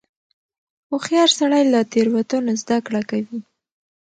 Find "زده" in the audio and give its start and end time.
2.61-2.77